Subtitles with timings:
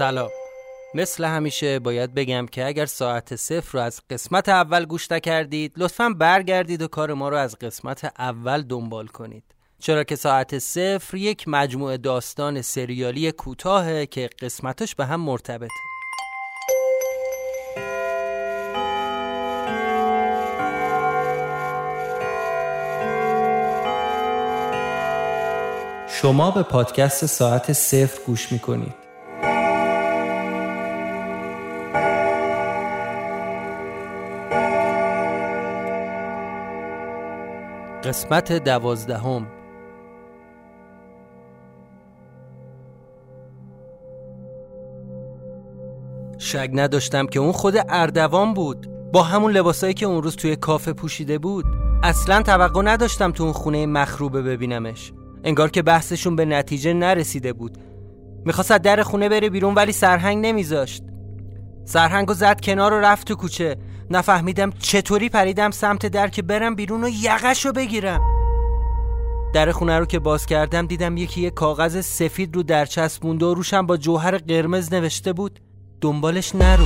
[0.00, 0.30] سلام.
[0.94, 6.08] مثل همیشه باید بگم که اگر ساعت صفر رو از قسمت اول گوش نکردید لطفا
[6.08, 9.44] برگردید و کار ما رو از قسمت اول دنبال کنید.
[9.78, 15.68] چرا که ساعت صفر یک مجموعه داستان سریالی کوتاهه که قسمتش به هم مرتبطه.
[26.08, 29.09] شما به پادکست ساعت صفر گوش می‌کنید.
[38.04, 39.46] قسمت دوازدهم.
[46.38, 48.86] شک نداشتم که اون خود اردوان بود.
[49.12, 51.64] با همون لباسایی که اون روز توی کافه پوشیده بود.
[52.02, 55.12] اصلا توقع نداشتم تو اون خونه مخروبه ببینمش.
[55.44, 57.78] انگار که بحثشون به نتیجه نرسیده بود.
[58.44, 61.04] می‌خواست در خونه بره بیرون ولی سرهنگ نمیذاشت.
[61.90, 63.76] سرهنگو زد کنار و رفت تو کوچه.
[64.10, 68.20] نفهمیدم چطوری پریدم سمت در که برم بیرون و یقش رو بگیرم.
[69.54, 73.54] در خونه رو که باز کردم دیدم یکی یه کاغذ سفید رو در چسبونده و
[73.54, 75.60] روشم با جوهر قرمز نوشته بود
[76.00, 76.84] دنبالش نرو.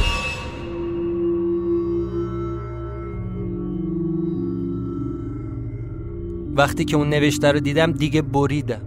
[6.56, 8.82] وقتی که اون نوشته رو دیدم دیگه بریدم.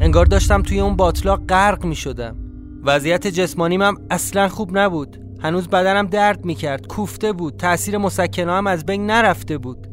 [0.00, 2.43] انگار داشتم توی اون باطلاق غرق می شدم
[2.84, 5.20] وضعیت جسمانیم هم اصلا خوب نبود.
[5.42, 9.88] هنوز بدنم درد می کرد کوفته بود تأثیر مسکنه هم از بین نرفته بود.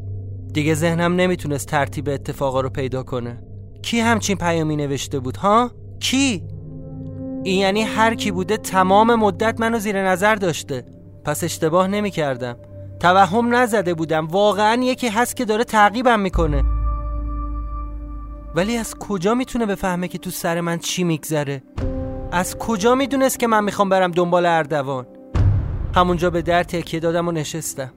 [0.52, 3.42] دیگه ذهنم نمی‌تونست ترتیب اتفاقا رو پیدا کنه.
[3.82, 5.70] کی همچین پیامی نوشته بود ها؟
[6.00, 6.44] کی؟
[7.44, 10.84] این یعنی هر کی بوده تمام مدت منو زیر نظر داشته.
[11.24, 12.56] پس اشتباه نمی کردم
[13.00, 14.26] توهم نزده بودم.
[14.26, 16.64] واقعا یکی هست که داره تعقیبم می‌کنه.
[18.54, 21.62] ولی از کجا می‌تونه بفهمه که تو سر من چی میگذره؟
[22.34, 25.06] از کجا می‌دونست که من می‌خوام برم دنبال اردوان؟
[25.94, 27.92] همونجا به در تکیه دادم و نشستم.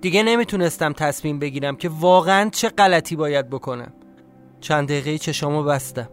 [0.00, 3.92] دیگه نمی‌تونستم تصمیم بگیرم که واقعا چه غلطی باید بکنم.
[4.60, 6.08] چند دقیقه چشامو بستم.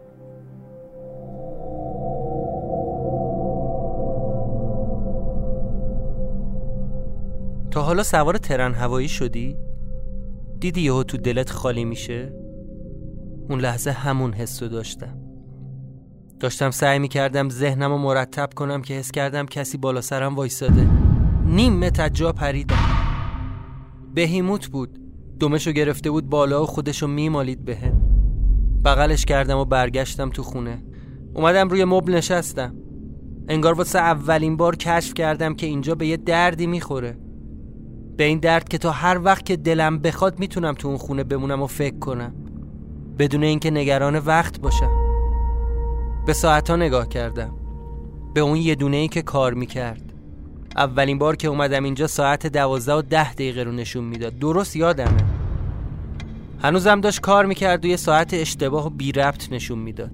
[7.70, 9.56] تا حالا سوار ترن هوایی شدی؟
[10.58, 12.32] دیدی یهو تو دلت خالی میشه؟
[13.50, 15.23] اون لحظه همون حس رو داشتم.
[16.40, 20.88] داشتم سعی می‌کردم ذهنم رو مرتب کنم که حس کردم کسی بالا سرم وایساده
[21.46, 22.76] نیم متر جا پریدم.
[24.14, 24.98] بهیموت بود.
[25.38, 28.02] دومشو گرفته بود بالا و خودشو میمالید بهم
[28.84, 30.82] بغلش کردم و برگشتم تو خونه.
[31.34, 32.74] اومدم روی مبل نشستم.
[33.48, 37.18] انگار واسه اولین بار کشف کردم که اینجا به یه دردی می‌خوره.
[38.16, 41.62] به این درد که تا هر وقت که دلم بخواد می‌تونم تو اون خونه بمونم
[41.62, 42.34] و فکر کنم.
[43.18, 45.03] بدون اینکه نگران وقت باشم.
[46.26, 47.54] به ساعتها نگاه کردم.
[48.34, 50.02] به اون یه دونه ای که کار می‌کرد.
[50.76, 54.38] اولین بار که اومدم اینجا ساعت دوازده و ده دقیقه رو نشون می‌داد.
[54.38, 55.24] درست یادمه.
[56.62, 60.10] هنوزم داشت کار می‌کرد و یه ساعت اشتباه و بی ربط نشون می‌داد.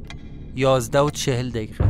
[0.56, 1.84] یازده و چهل دقیقه.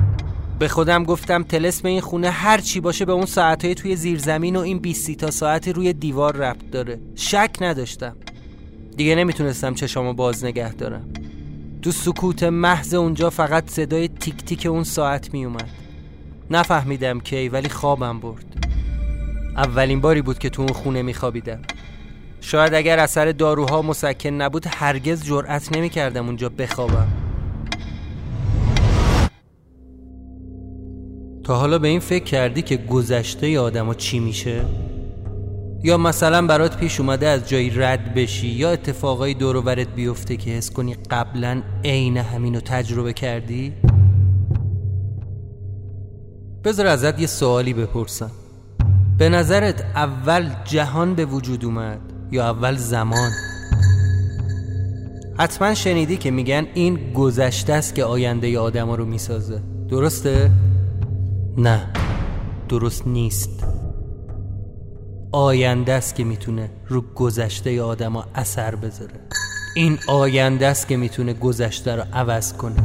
[0.58, 4.60] به خودم گفتم تلسم این خونه هر چی باشه به اون ساعتهای توی زیرزمین و
[4.60, 7.00] این 20 تا ساعت روی دیوار ربط داره.
[7.14, 8.16] شک نداشتم.
[8.96, 11.12] دیگه نمی‌تونستم چشامو باز نگه دارم.
[11.82, 15.68] تو سکوت محض اونجا فقط صدای تیک تیک اون ساعت میومد
[16.50, 18.44] نفهمیدم کی ولی خوابم برد.
[19.56, 21.62] اولین باری بود که تو اون خونه میخوابیدم
[22.40, 27.08] شاید اگر اثر داروها مسکن نبود هرگز جرأت نمی‌کردم اونجا بخوابم.
[31.44, 34.64] تا حالا به این فکر کردی که گذشته آدم چی میشه؟
[35.82, 40.70] یا مثلا برات پیش اومده از جایی رد بشی یا اتفاقای دور بیفته که حس
[40.70, 43.72] کنی قبلا عین همینو تجربه کردی؟
[46.64, 48.30] بذار ازت یه سوالی بپرسم
[49.18, 53.30] به نظرت اول جهان به وجود اومد یا اول زمان؟
[55.38, 60.50] حتما شنیدی که میگن این گذشته است که آینده آدم رو می‌سازه درسته؟
[61.58, 61.86] نه
[62.68, 63.69] درست نیست
[65.32, 69.20] آینده است که می‌تونه رو گذشته آدم ها اثر بذاره.
[69.76, 72.76] این آینده است که می‌تونه گذشته رو عوض کنه.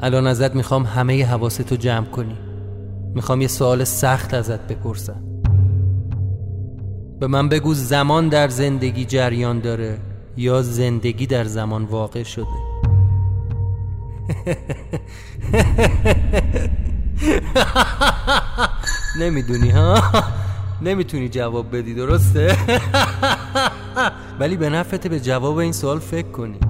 [0.00, 2.38] الان ازت می‌خوام همه حواستو جمع کنی.
[3.14, 5.22] می‌خوام یه سوال سخت ازت بپرسم.
[7.20, 9.98] به من بگو زمان در زندگی جریان داره
[10.36, 12.46] یا زندگی در زمان واقع شده؟
[19.20, 20.02] نمی‌دونی ها؟
[20.82, 22.56] نمی‌تونی جواب بدی درسته؟
[24.40, 26.67] ولی به نفت به جواب این سوال فکر کنی.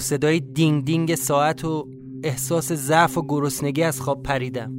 [0.00, 1.88] صدای دینگ دینگ ساعت و
[2.24, 4.72] احساس ضعف و گرسنگی از خواب پریدم.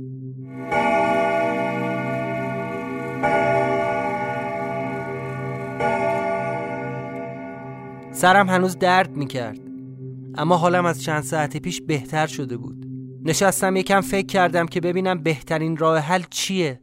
[8.11, 9.59] سرم هنوز درد می‌کرد
[10.35, 12.85] اما حالم از چند ساعت پیش بهتر شده بود.
[13.23, 16.81] نشستم یکم فکر کردم که ببینم بهترین راه حل چیه.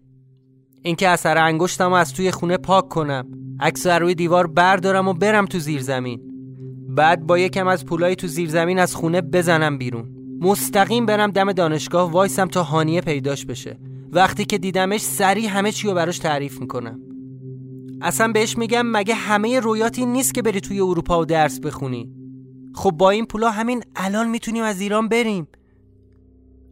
[0.83, 3.27] اینکه اثر انگشتم از توی خونه پاک کنم
[3.61, 6.34] عکس روی دیوار بردارم و برم تو زیر زمین
[6.94, 10.08] بعد با یکم از پولای تو زیر زمین از خونه بزنم بیرون.
[10.41, 13.79] مستقیم برم دم دانشگاه وایسم تا هانیه پیداش بشه.
[14.12, 17.00] وقتی که دیدمش سریع همه چی رو براش تعریف می‌کنم.
[18.02, 22.11] اصلا بهش میگم مگه همه رویاتی نیست که بری توی اروپا و درس بخونی.
[22.75, 25.49] خب با این پولا همین الان می‌تونیم از ایران بریم.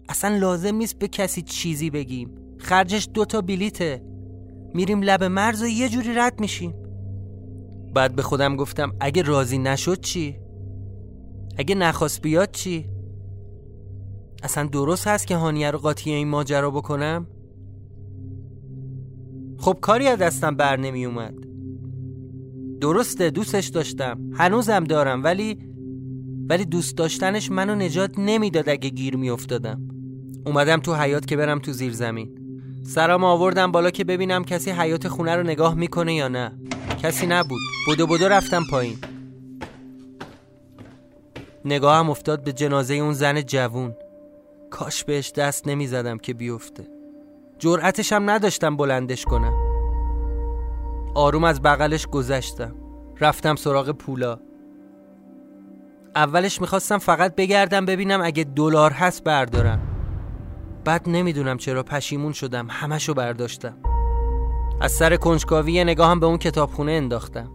[0.09, 2.31] اصلا لازم نیست به کسی چیزی بگیم.
[2.59, 4.03] خرجش دوتا بلیته.
[4.75, 6.75] میریم لب مرز و یه جوری رد میشیم.
[7.95, 10.39] بعد به خودم گفتم اگه راضی نشد چی؟
[11.57, 12.89] اگه نخواست بیاد چی؟
[14.43, 17.27] اصلا درست هست که هانیه رو قاطی این ماجرا بکنم؟
[19.59, 21.35] خب کاری از دستم بر نمی اومد
[22.81, 25.59] درسته دوستش داشتم هنوزم دارم ولی
[26.49, 29.81] ولی دوست داشتنش منو نجات نمی‌داد اگه گیر میافتادم
[30.47, 32.39] اومدم تو حیات که برم تو زیر زمین
[32.85, 36.53] سرام آوردم بالا که ببینم کسی حیات خونه رو نگاه می‌کنه یا نه
[37.03, 37.61] کسی نبود.
[37.89, 38.99] بدو بدو رفتم پایین.
[41.65, 43.95] نگاهم افتاد به جنازه اون زن جوون.
[44.71, 46.89] کاش بهش دست نمی‌زدم که بیفته.
[47.59, 49.53] جرأتش هم نداشتم بلندش کنم.
[51.15, 52.75] آروم از بغلش گذشتم.
[53.21, 54.39] رفتم سراغ پولا.
[56.17, 59.81] اولش می‌خواستم فقط بگردم ببینم اگه دلار هست بردارم.
[60.85, 63.92] بعد نمی‌دونم چرا پشیمون شدم همشو برداشتم.
[64.83, 67.51] از سر کنجکاوی نگاهم به اون کتابخونه انداختم.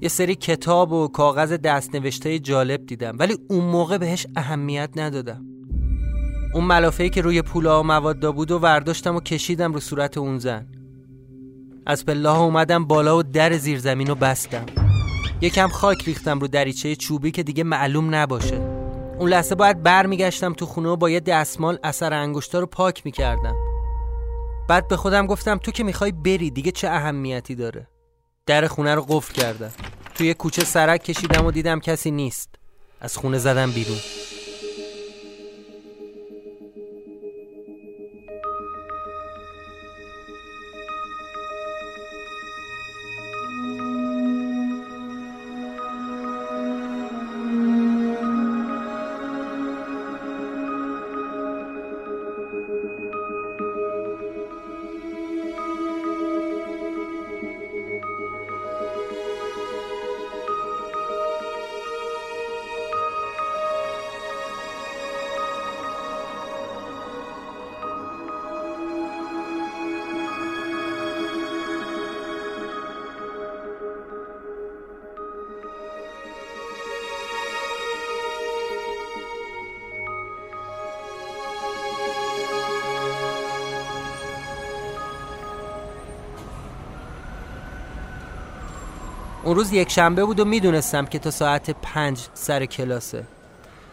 [0.00, 5.44] یه سری کتاب و کاغذ دست نوشته جالب دیدم ولی اون موقع بهش اهمیت ندادم.
[6.54, 10.38] اون ملافه که روی پولا و مواد بود و ورداشتم و کشیدم رو صورت اون
[10.38, 10.66] زن.
[11.86, 14.66] از پله اومدم بالا و در زیرزمین رو بستم.
[15.40, 18.56] یکم خاک ریختم رو دریچه چوبی که دیگه معلوم نباشه.
[19.18, 23.65] اون لحظه باید برمیگشتم تو خونه و با یه دستمال اثر انگشتا رو پاک می‌کردم.
[24.68, 27.88] بعد به خودم گفتم تو که می‌خوای بری دیگه چه اهمیتی داره؟
[28.46, 29.72] در خونه رو قفل کردم.
[30.14, 32.54] توی کوچه سرک کشیدم و دیدم کسی نیست.
[33.00, 33.98] از خونه زدم بیرون.
[89.46, 93.24] اون روز یک شنبه بود و می‌دونستم که تا ساعت پنج سر کلاسه.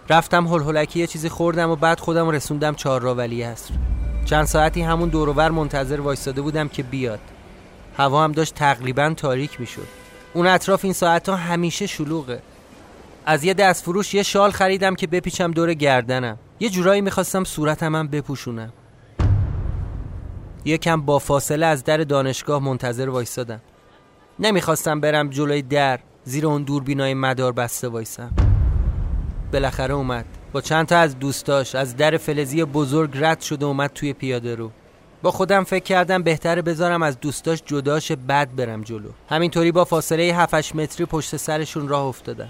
[0.10, 3.69] رفتم هل هلکی یه چیزی خوردم و بعد خودم رسوندم چهار ولی هست.
[4.25, 7.19] چند ساعتی همون دورور منتظر وایستاده بودم که بیاد.
[7.98, 9.88] هوا هم داشت تقریبا تاریک می‌شد.
[10.33, 12.41] اون اطراف این ساعت ها همیشه شلوغه.
[13.25, 16.38] از یه دست فروش یه شال خریدم که بپیچم دور گردنم.
[16.60, 18.74] یه جورایی می‌خواستم صورتم هم بپوشونم.
[20.65, 23.62] یکم با فاصله از در دانشگاه منتظر وایستادم.
[24.40, 28.32] نمی‌خواستم برم جلوی در زیر اون دوربینای مدار بسته وایسم.
[29.54, 30.25] بالاخره اومد.
[30.54, 34.72] با چند تا از دوستاش از در فلزی بزرگ رد شده اومد توی پیاده رو.
[35.22, 39.10] با خودم فکر کردم بهتره بذارم از دوستاش جداش بد برم جلو.
[39.30, 42.50] همینطوری با فاصله 7 متری پشت سرشون راه افتادم.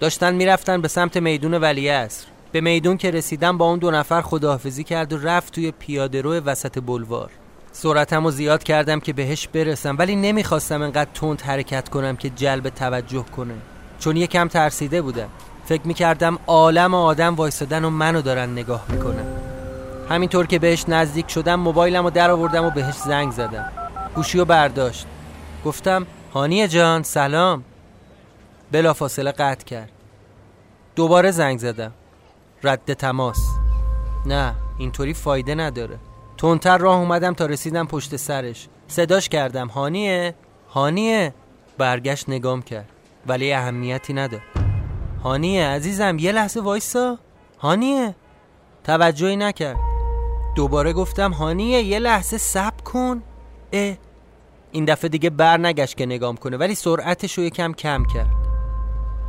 [0.00, 4.22] داشتن می‌رفتن به سمت میدون ولی اصر به میدون که رسیدم با اون دو نفر
[4.22, 7.30] خداحافظی کرد و رفت توی پیاده رو وسط بلوار.
[7.72, 12.68] سرعتم رو زیاد کردم که بهش برسم ولی نمی‌خواستم انقدر تند حرکت کنم که جلب
[12.68, 13.54] توجه کنه.
[13.98, 15.28] چون یکم ترسیده بودم.
[15.64, 19.26] فکر می‌کردم عالم آدم وایستادن و منو دارن نگاه می‌کنن.
[20.08, 23.72] همینطور که بهش نزدیک شدم موبایلم رو در آوردم و بهش زنگ زدم.
[24.14, 25.06] گوشی رو برداشت.
[25.64, 27.64] گفتم هانیه جان سلام.
[28.72, 29.90] بلافاصله قطع کرد.
[30.96, 31.92] دوباره زنگ زدم.
[32.62, 33.38] رد تماس.
[34.26, 35.98] نه اینطوری فایده نداره.
[36.38, 38.68] تونتر راه اومدم تا رسیدم پشت سرش.
[38.88, 39.68] صداش کردم.
[39.68, 40.34] هانیه؟
[40.68, 41.34] هانیه؟
[41.78, 42.88] برگشت نگام کرد.
[43.26, 44.40] ولی اهمیتی نداد
[45.24, 47.18] هانیه عزیزم یه لحظه وایسا.
[47.58, 48.14] هانیه؟
[48.84, 49.76] توجهی نکرد.
[50.56, 53.22] دوباره گفتم هانیه یه لحظه سب کن.
[53.72, 53.96] اه.
[54.72, 58.30] این دفعه دیگه بر نگشت که نگام کنه ولی سرعتش رو یکم کم کرد.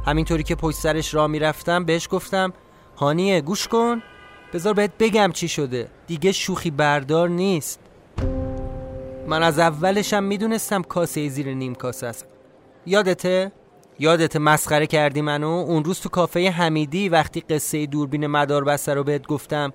[0.06, 2.54] همینطوری که پشت سرش را می‌رفتم بهش گفتم
[2.98, 4.02] هانیه گوش کن.
[4.54, 5.88] بذار بهت بگم چی شده.
[6.08, 7.80] دیگه شوخی بردار نیست.
[9.28, 12.26] من از اولشم می‌دونستم کاسه زیر نیم کاسه است.
[12.86, 13.52] یادته؟
[14.00, 19.04] یادت مسخره کردی منو؟ اون روز تو کافه حمیدی وقتی قصه دوربین مدار بسته رو
[19.04, 19.74] بهت گفتم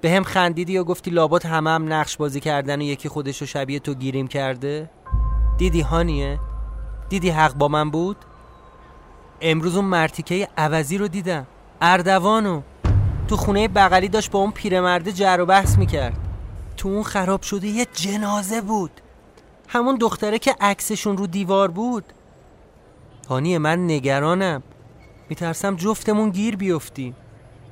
[0.00, 3.46] به هم خندیدی و گفتی لابات همه هم نقش بازی کردن و یکی خودش رو
[3.46, 4.90] شبیه تو گیریم کرده؟
[5.58, 6.40] دیدی هانیه؟
[7.08, 8.16] دیدی حق با من بود؟
[9.40, 11.46] امروز اون مرتیکه عوضی رو دیدم.
[11.80, 12.62] اردوانو.
[13.28, 16.16] تو خونه بغلی داشت با اون پیرمرده جر و بحث می‌کرد.
[16.76, 18.90] تو اون خراب شده یه جنازه بود.
[19.68, 22.04] همون دختره که عکسشون رو دیوار بود.
[23.28, 24.62] هانیه من نگرانم.
[25.28, 27.16] میترسم جفتمون گیر بیفتیم.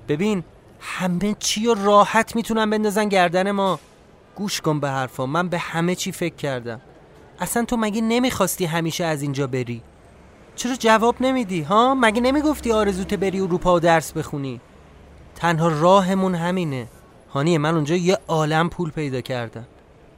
[0.09, 0.45] ببین
[0.81, 3.79] همه چی رو راحت می‌تونن بندازن گردن ما.
[4.35, 6.81] گوش کن به حرفا من به همه چی فکر کردم.
[7.41, 9.83] اصلا تو مگه نمی‌خواستی همیشه از اینجا بری؟
[10.57, 14.61] چرا جواب نمیدی ها؟ مگه نمی‌گفتی آرزوت بری اروپا و درس بخونی؟
[15.37, 16.87] تنها راهمون همینه.
[17.35, 19.65] هانیه من اونجا یه عالم پول پیدا کردم.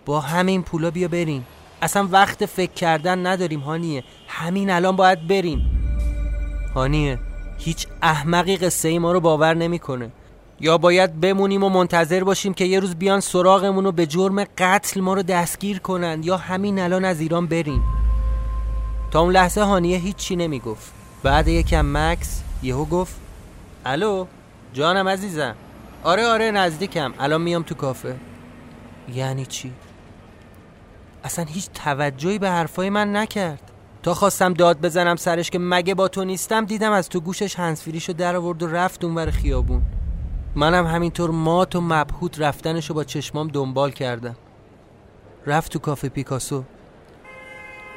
[0.07, 1.47] با همین پولا بیا بریم.
[1.83, 4.05] اصلا وقت فکر کردن نداریم هانیه.
[4.29, 5.71] همین الان باید بریم.
[6.75, 7.19] هانیه
[7.59, 10.11] هیچ احمقی قصه ای ما رو باور نمی‌کنه.
[10.61, 15.01] یا باید بمونیم و منتظر باشیم که یه روز بیان سراغمون رو به جرم قتل
[15.01, 17.83] ما رو دستگیر کنن یا همین الان از ایران بریم.
[19.11, 20.93] تا اون لحظه هانیه هیچی نمی‌گفت.
[21.23, 23.15] بعد یکم مکس یهو گفت
[23.85, 24.27] الو؟
[24.75, 25.55] جانم عزیزم.
[26.03, 27.15] آره آره نزدیکم.
[27.19, 28.17] الان میام تو کافه.
[29.15, 29.73] یعنی چی؟
[31.25, 33.71] اصلا هیچ توجهی به حرفای من نکرد.
[34.03, 38.13] تا خواستم داد بزنم سرش که مگه با تو نیستم دیدم از تو گوشش هنسفیریشو
[38.13, 39.83] در آورد و رفت اونور خیابون.
[40.55, 44.37] منم همینطور مات و مبهوت رفتنشو با چشمام دنبال کردم.
[45.47, 46.65] رفت تو کافه پیکاسو.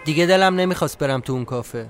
[0.05, 1.87] دیگه دلم نمی‌خواست برم تو اون کافه.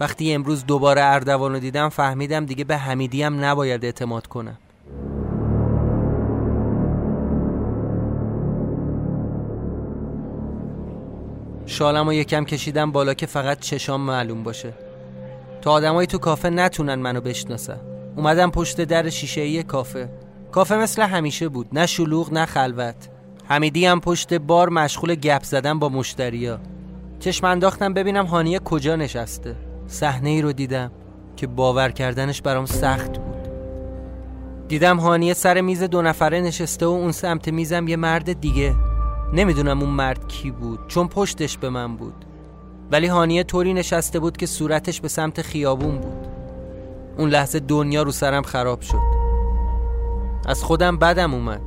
[0.00, 4.58] وقتی امروز دوباره اردوانو دیدم فهمیدم دیگه به حمیدیم نباید اعتماد کنم.
[11.66, 14.72] شالم و یکم کشیدم بالا که فقط چشام معلوم باشه.
[15.62, 17.80] تا آدمایی تو کافه نتونن منو بشناسن.
[18.16, 20.08] اومدم پشت در شیشه کافه.
[20.52, 23.08] کافه مثل همیشه بود نه شلوغ نه خلوت.
[23.48, 26.60] حمیدی هم پشت بار مشغول گپ زدن با مشتریا.
[27.20, 29.56] چشم انداختم ببینم هانیه کجا نشسته.
[29.86, 30.90] صحنه ای رو دیدم
[31.36, 33.48] که باور کردنش برام سخت بود.
[34.68, 38.74] دیدم هانیه سر میز دو نفره نشسته و اون سمت میزم یه مرد دیگه.
[39.32, 42.24] نمی‌دونم اون مرد کی بود چون پشتش به من بود.
[42.92, 46.26] ولی هانیه طوری نشسته بود که صورتش به سمت خیابون بود.
[47.18, 49.14] اون لحظه دنیا رو سرم خراب شد.
[50.46, 51.62] از خودم بدم اومد.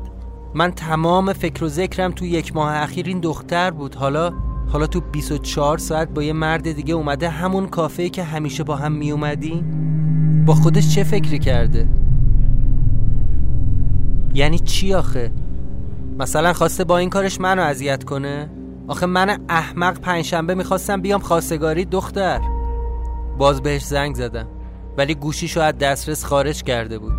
[0.54, 3.96] من تمام فکر و ذکرم تو یک ماه اخیر این دختر بود.
[3.96, 4.34] حالا
[4.68, 8.92] حالا تو 24 ساعت با یه مرد دیگه اومده همون کافه که همیشه با هم
[8.92, 9.64] می اومدی
[10.46, 11.88] با خودش چه فکری کرده؟
[14.34, 15.32] یعنی چی آخه؟
[16.20, 18.50] مثلا خواسته با این کارش منو اذیت کنه؟
[18.88, 22.42] آخه من احمق پنجشنبه می‌خواستم بیام خواستگاری دختر.
[23.38, 24.48] باز بهش زنگ زدم.
[24.98, 27.14] ولی گوشیشو از دسترس خارج کرده بود.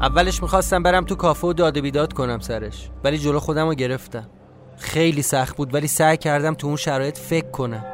[0.00, 2.90] اولش می‌خواستم برم تو کافه و داده بیداد کنم سرش.
[3.04, 4.26] ولی جلو خودم رو گرفتم.
[4.76, 7.84] خیلی سخت بود ولی سعی کردم تو اون شرایط فکر کنم.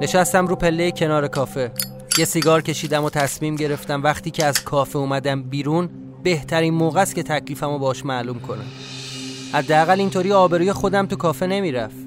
[0.00, 1.72] نشستم رو پله کنار کافه.
[2.18, 5.90] یه سیگار کشیدم و تصمیم گرفتم وقتی که از کافه اومدم بیرون
[6.22, 8.66] بهترین موقع است که تکلیفم رو باش معلوم کنم.
[9.52, 12.06] حداقل اینطوری آبروی خودم تو کافه نمی‌رفت.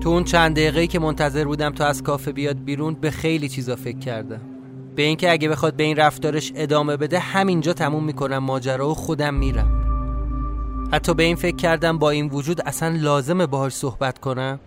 [0.00, 3.76] تو اون چند دقیقه‌ای که منتظر بودم تا از کافه بیاد بیرون به خیلی چیزا
[3.76, 4.40] فکر کردم.
[4.94, 9.34] به اینکه اگه بخواد به این رفتارش ادامه بده همینجا تموم می‌کنم ماجرا و خودم
[9.34, 9.81] میرم.
[10.92, 14.60] حتی به این فکر کردم با این وجود اصلا لازمه باهاش صحبت کنم.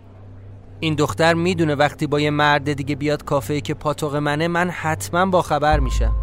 [0.79, 5.25] این دختر می‌دونه وقتی با یه مرد دیگه بیاد کافه که پاتوق منه من حتما
[5.25, 6.15] با خبر میشم.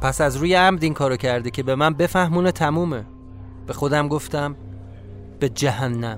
[0.00, 3.04] پس از روی عمد این کارو کرده که به من بفهمونه تمومه.
[3.66, 4.56] به خودم گفتم
[5.40, 6.16] به جهنم.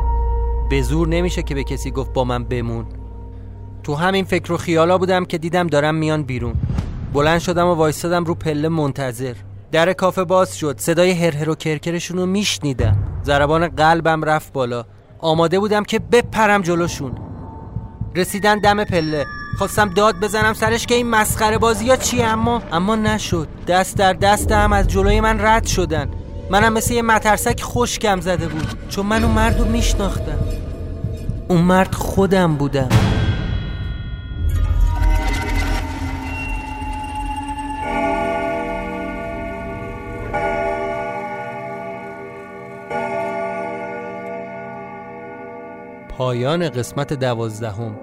[0.70, 2.86] به زور نمیشه که به کسی گفت با من بمون.
[3.82, 6.54] تو همین فکر و خیالا بودم که دیدم دارم میان بیرون.
[7.12, 9.34] بلند شدم و وایستادم رو پله منتظر.
[9.72, 10.74] در کافه باز شد.
[10.78, 12.96] صدای هرهر و کرکرشون رو میشنیدم.
[13.24, 14.84] ضربان قلبم رفت بالا.
[15.18, 17.12] آماده بودم که بپرم جلوشون.
[18.16, 19.26] رسیدن دم پله.
[19.58, 23.48] خواستم داد بزنم سرش که این مسخره بازی ها چیه؟ اما اما نشد.
[23.66, 26.10] دست در دست هم از جلوی من رد شدن.
[26.50, 28.88] منم مثل یه مترسک خوشگم زده بود.
[28.88, 30.38] چون من اون مرد رو میشناختم.
[31.48, 32.88] اون مرد خودم بودم.
[46.18, 47.98] پایان قسمت دوازدهم.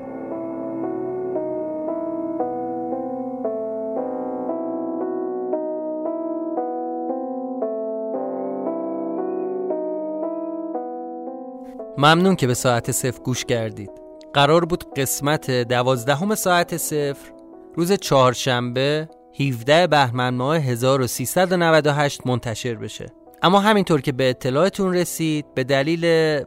[11.98, 13.92] ممنون که به ساعت صفر گوش کردید.
[14.34, 17.32] قرار بود قسمت دوازدهم ساعت صفر
[17.76, 23.25] روز چهارشنبه 17 بهمن ماه 1398 منتشر بشه.
[23.42, 26.06] اما همینطور که به اطلاعتون رسید به دلیل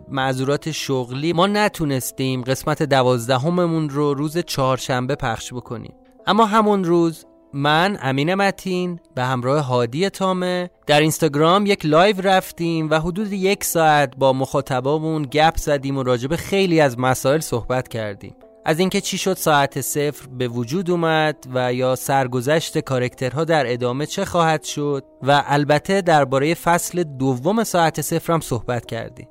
[0.08, 5.94] معذورات شغلی ما نتونستیم قسمت دوازدهممون رو روز چهارشنبه پخش بکنیم.
[6.26, 12.90] اما همون روز من امین متین به همراه هادی تامه در اینستاگرام یک live رفتیم
[12.90, 18.34] و حدود یک ساعت با مخاطبامون گپ زدیم و راجب خیلی از مسائل صحبت کردیم.
[18.64, 23.72] از اینکه چی شد ساعت صفر به وجود اومد و یا سرگذشت character ها در
[23.72, 29.28] ادامه چه خواهد شد و البته درباره فصل دوم ساعت صفر هم صحبت کردیم.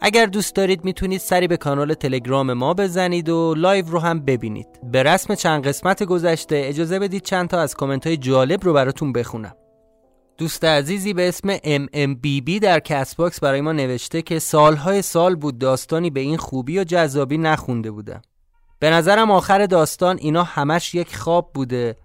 [0.00, 4.66] اگر دوست دارید می‌تونید سری به کانال تلگرام ما بزنید و live رو هم ببینید.
[4.92, 9.12] به رسم چند قسمت گذشته اجازه بدید چند تا از کامنت های جالب رو براتون
[9.12, 9.54] بخونم.
[10.38, 16.10] دوست عزیزی به اسم MMBB در Castbox برای ما نوشته که سالهای سال بود داستانی
[16.10, 18.22] به این خوبی و جذابی نخونده بودم.
[18.80, 21.96] به نظرم آخر داستان اینا همش یک خواب بوده.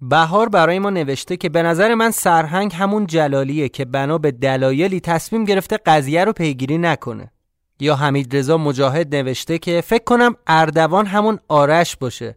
[0.00, 5.00] بهار برای ما نوشته که به نظر من سرهنگ همون جلالیه که بنا به دلایلی
[5.00, 7.32] تصمیم گرفته قضیه رو پیگیری نکنه.
[7.80, 12.36] یا حمید رضا مجاهد نوشته که فکر کنم اردوان همون آرش باشه.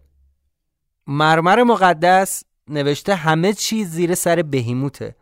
[1.08, 5.16] مرمر مقدس نوشته همه چیز زیر سر بهیموته.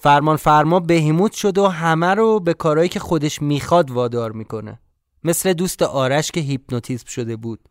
[0.00, 4.80] فرمان فرما بهیموت شد و همه رو به کارهایی که خودش می‌خواد وادار می‌کنه.
[5.24, 7.68] مثل دوست آرش که هیپنوتیزم شده بود.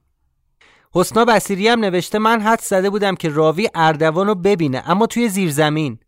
[0.95, 5.29] حسنا بسیری هم نوشته من حدس زده بودم که راوی اردوان رو ببینه اما توی
[5.29, 5.99] زیرزمین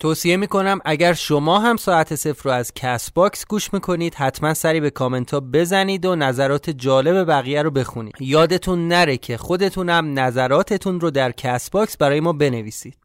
[0.00, 4.90] توصیه می‌کنم اگر شما هم ساعت صفر رو از Castbox گوش می‌کنید حتما سری به
[4.90, 8.14] کامنت ها بزنید و نظرات جالب بقیه رو بخونید.
[8.20, 12.96] یادتون نره که خودتونم نظراتتون رو در Castbox برای ما بنویسید.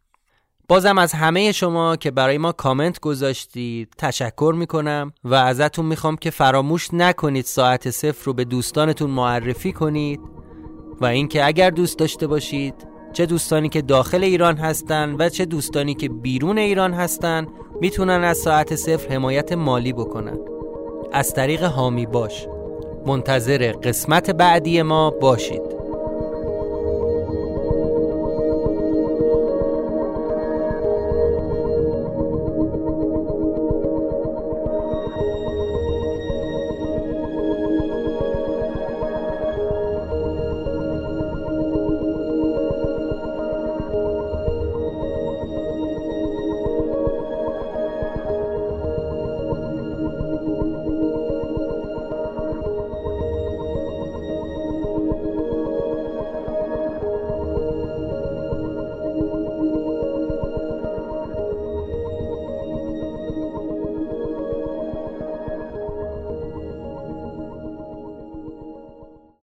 [0.67, 6.29] بازم از همه شما که برای ما کامنت گذاشتید تشکر می‌کنم و ازتون می‌خوام که
[6.29, 10.19] فراموش نکنید ساعت صفر رو به دوستانتون معرفی کنید.
[11.01, 12.73] و اینکه اگر دوست داشته باشید
[13.13, 17.47] چه دوستانی که داخل ایران هستن و چه دوستانی که بیرون ایران هستن
[17.81, 20.39] می‌تونن از ساعت صفر حمایت مالی بکنن.
[21.11, 22.47] از طریق هامی باش.
[23.05, 25.78] منتظر قسمت بعدی ما باشید.